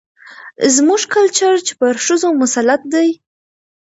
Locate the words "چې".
1.65-1.73